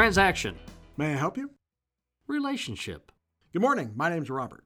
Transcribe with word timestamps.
Transaction. 0.00 0.58
May 0.96 1.12
I 1.12 1.16
help 1.16 1.36
you? 1.36 1.50
Relationship. 2.26 3.12
Good 3.52 3.60
morning. 3.60 3.92
My 3.94 4.08
name's 4.08 4.30
Robert. 4.30 4.64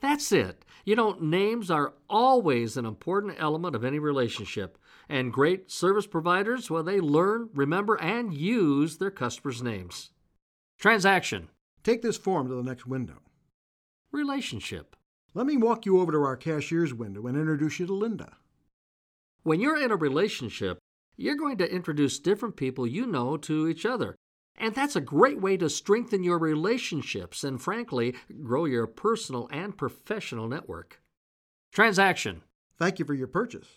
That's 0.00 0.32
it. 0.32 0.64
You 0.84 0.96
know, 0.96 1.12
names 1.20 1.70
are 1.70 1.94
always 2.10 2.76
an 2.76 2.84
important 2.84 3.36
element 3.38 3.76
of 3.76 3.84
any 3.84 4.00
relationship. 4.00 4.76
And 5.08 5.32
great 5.32 5.70
service 5.70 6.08
providers, 6.08 6.68
well, 6.68 6.82
they 6.82 6.98
learn, 6.98 7.48
remember, 7.54 7.94
and 7.94 8.34
use 8.34 8.98
their 8.98 9.12
customers' 9.12 9.62
names. 9.62 10.10
Transaction. 10.80 11.48
Take 11.84 12.02
this 12.02 12.18
form 12.18 12.48
to 12.48 12.56
the 12.56 12.64
next 12.64 12.88
window. 12.88 13.22
Relationship. 14.10 14.96
Let 15.32 15.46
me 15.46 15.56
walk 15.56 15.86
you 15.86 16.00
over 16.00 16.10
to 16.10 16.18
our 16.18 16.36
cashier's 16.36 16.92
window 16.92 17.28
and 17.28 17.38
introduce 17.38 17.78
you 17.78 17.86
to 17.86 17.94
Linda. 17.94 18.32
When 19.44 19.60
you're 19.60 19.80
in 19.80 19.92
a 19.92 19.96
relationship, 19.96 20.80
you're 21.16 21.36
going 21.36 21.58
to 21.58 21.72
introduce 21.72 22.18
different 22.18 22.56
people 22.56 22.84
you 22.84 23.06
know 23.06 23.36
to 23.36 23.68
each 23.68 23.86
other. 23.86 24.16
And 24.58 24.74
that's 24.74 24.96
a 24.96 25.00
great 25.00 25.40
way 25.40 25.56
to 25.58 25.68
strengthen 25.68 26.24
your 26.24 26.38
relationships 26.38 27.44
and, 27.44 27.60
frankly, 27.60 28.14
grow 28.42 28.64
your 28.64 28.86
personal 28.86 29.48
and 29.52 29.76
professional 29.76 30.48
network. 30.48 31.00
Transaction. 31.72 32.42
Thank 32.78 32.98
you 32.98 33.04
for 33.04 33.14
your 33.14 33.26
purchase. 33.26 33.68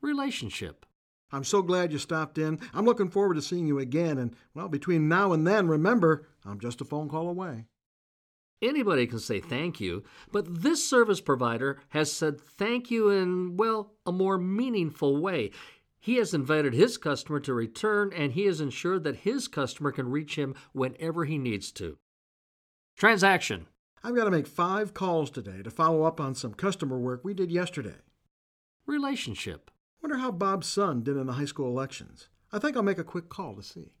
Relationship. 0.00 0.84
I'm 1.32 1.44
so 1.44 1.62
glad 1.62 1.92
you 1.92 1.98
stopped 1.98 2.38
in. 2.38 2.60
I'm 2.72 2.84
looking 2.84 3.08
forward 3.08 3.34
to 3.34 3.42
seeing 3.42 3.66
you 3.66 3.78
again. 3.78 4.18
And, 4.18 4.36
well, 4.54 4.68
between 4.68 5.08
now 5.08 5.32
and 5.32 5.46
then, 5.46 5.68
remember, 5.68 6.26
I'm 6.44 6.60
just 6.60 6.80
a 6.80 6.84
phone 6.84 7.08
call 7.08 7.28
away. 7.28 7.66
Anybody 8.62 9.06
can 9.06 9.18
say 9.18 9.40
thank 9.40 9.80
you, 9.80 10.04
but 10.32 10.62
this 10.62 10.88
service 10.88 11.20
provider 11.20 11.80
has 11.88 12.10
said 12.10 12.40
thank 12.40 12.90
you 12.90 13.10
in, 13.10 13.56
well, 13.56 13.92
a 14.06 14.12
more 14.12 14.38
meaningful 14.38 15.20
way. 15.20 15.50
He 16.04 16.16
has 16.16 16.34
invited 16.34 16.74
his 16.74 16.98
customer 16.98 17.40
to 17.40 17.54
return, 17.54 18.12
and 18.14 18.32
he 18.32 18.44
has 18.44 18.60
ensured 18.60 19.04
that 19.04 19.24
his 19.24 19.48
customer 19.48 19.90
can 19.90 20.10
reach 20.10 20.36
him 20.36 20.54
whenever 20.74 21.24
he 21.24 21.38
needs 21.38 21.72
to. 21.72 21.96
Transaction. 22.94 23.68
I've 24.02 24.14
got 24.14 24.24
to 24.24 24.30
make 24.30 24.46
five 24.46 24.92
calls 24.92 25.30
today 25.30 25.62
to 25.62 25.70
follow 25.70 26.02
up 26.02 26.20
on 26.20 26.34
some 26.34 26.52
customer 26.52 26.98
work 26.98 27.22
we 27.24 27.32
did 27.32 27.50
yesterday. 27.50 28.02
Relationship. 28.84 29.70
Wonder 30.02 30.18
how 30.18 30.30
Bob's 30.30 30.66
son 30.66 31.02
did 31.02 31.16
in 31.16 31.26
the 31.26 31.32
high 31.32 31.46
school 31.46 31.70
elections. 31.70 32.28
I 32.52 32.58
think 32.58 32.76
I'll 32.76 32.82
make 32.82 32.98
a 32.98 33.02
quick 33.02 33.30
call 33.30 33.56
to 33.56 33.62
see. 33.62 33.94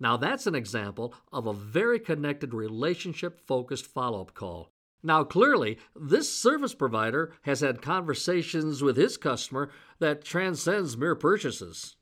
Now, 0.00 0.16
that's 0.16 0.46
an 0.46 0.54
example 0.54 1.12
of 1.30 1.46
a 1.46 1.52
very 1.52 2.00
connected 2.00 2.54
relationship 2.54 3.46
focused 3.46 3.86
follow 3.86 4.22
up 4.22 4.32
call. 4.32 4.72
Now, 5.02 5.24
clearly, 5.24 5.78
this 5.96 6.32
service 6.32 6.74
provider 6.74 7.32
has 7.42 7.60
had 7.60 7.80
conversations 7.80 8.82
with 8.82 8.96
his 8.96 9.16
customer 9.16 9.70
that 9.98 10.24
transcends 10.24 10.96
mere 10.96 11.14
purchases. 11.14 11.96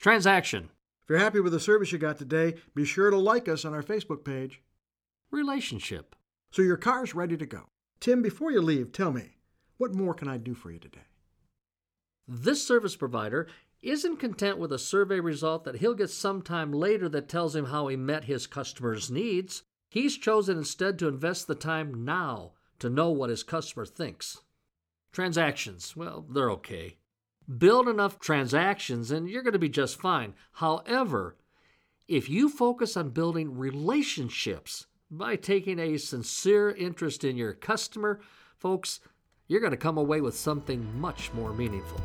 Transaction. 0.00 0.70
If 1.02 1.08
you're 1.08 1.18
happy 1.18 1.40
with 1.40 1.52
the 1.52 1.60
service 1.60 1.92
you 1.92 1.98
got 1.98 2.18
today, 2.18 2.54
be 2.74 2.84
sure 2.84 3.10
to 3.10 3.18
like 3.18 3.48
us 3.48 3.64
on 3.64 3.74
our 3.74 3.82
Facebook 3.82 4.24
page. 4.24 4.60
Relationship. 5.30 6.16
So 6.50 6.62
your 6.62 6.76
car's 6.76 7.14
ready 7.14 7.36
to 7.36 7.46
go. 7.46 7.68
Tim, 8.00 8.22
before 8.22 8.50
you 8.50 8.60
leave, 8.60 8.92
tell 8.92 9.12
me, 9.12 9.36
what 9.78 9.94
more 9.94 10.14
can 10.14 10.28
I 10.28 10.36
do 10.36 10.54
for 10.54 10.70
you 10.70 10.78
today? 10.78 11.06
This 12.26 12.66
service 12.66 12.96
provider 12.96 13.48
isn't 13.82 14.18
content 14.18 14.58
with 14.58 14.72
a 14.72 14.78
survey 14.78 15.20
result 15.20 15.64
that 15.64 15.76
he'll 15.76 15.94
get 15.94 16.10
sometime 16.10 16.72
later 16.72 17.08
that 17.08 17.28
tells 17.28 17.54
him 17.54 17.66
how 17.66 17.88
he 17.88 17.96
met 17.96 18.24
his 18.24 18.46
customer's 18.46 19.10
needs. 19.10 19.62
He's 19.92 20.16
chosen 20.16 20.56
instead 20.56 20.98
to 20.98 21.06
invest 21.06 21.46
the 21.46 21.54
time 21.54 22.02
now 22.02 22.52
to 22.78 22.88
know 22.88 23.10
what 23.10 23.28
his 23.28 23.42
customer 23.42 23.84
thinks. 23.84 24.38
Transactions, 25.12 25.94
well, 25.94 26.24
they're 26.30 26.50
okay. 26.52 26.96
Build 27.58 27.86
enough 27.86 28.18
transactions 28.18 29.10
and 29.10 29.28
you're 29.28 29.42
going 29.42 29.52
to 29.52 29.58
be 29.58 29.68
just 29.68 30.00
fine. 30.00 30.32
However, 30.52 31.36
if 32.08 32.30
you 32.30 32.48
focus 32.48 32.96
on 32.96 33.10
building 33.10 33.58
relationships 33.58 34.86
by 35.10 35.36
taking 35.36 35.78
a 35.78 35.98
sincere 35.98 36.70
interest 36.70 37.22
in 37.22 37.36
your 37.36 37.52
customer, 37.52 38.22
folks, 38.56 39.00
you're 39.46 39.60
going 39.60 39.72
to 39.72 39.76
come 39.76 39.98
away 39.98 40.22
with 40.22 40.34
something 40.34 40.98
much 40.98 41.30
more 41.34 41.52
meaningful. 41.52 42.00